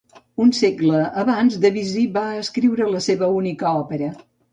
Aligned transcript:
Un 0.43 0.51
segle 0.59 1.01
abans, 1.23 1.57
Debussy 1.65 2.05
va 2.15 2.23
escriure 2.39 2.87
la 2.95 3.03
seva 3.09 3.29
única 3.41 3.75
òpera. 3.83 4.09